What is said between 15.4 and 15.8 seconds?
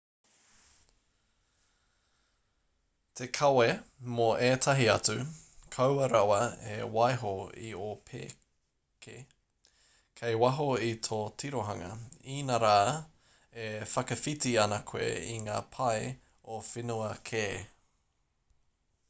ngā